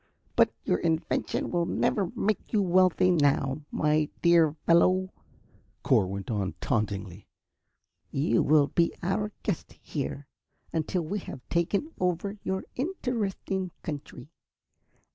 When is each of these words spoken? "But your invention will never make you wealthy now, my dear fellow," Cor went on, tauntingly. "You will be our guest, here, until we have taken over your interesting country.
"But 0.35 0.51
your 0.63 0.79
invention 0.79 1.51
will 1.51 1.67
never 1.67 2.09
make 2.15 2.51
you 2.51 2.63
wealthy 2.63 3.11
now, 3.11 3.61
my 3.69 4.09
dear 4.23 4.55
fellow," 4.65 5.11
Cor 5.83 6.07
went 6.07 6.31
on, 6.31 6.55
tauntingly. 6.59 7.27
"You 8.09 8.41
will 8.41 8.65
be 8.65 8.95
our 9.03 9.31
guest, 9.43 9.73
here, 9.79 10.25
until 10.73 11.03
we 11.03 11.19
have 11.19 11.47
taken 11.49 11.91
over 11.99 12.35
your 12.43 12.63
interesting 12.75 13.69
country. 13.83 14.31